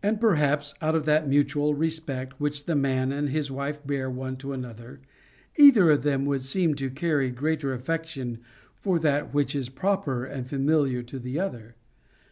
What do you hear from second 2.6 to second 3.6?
the man and his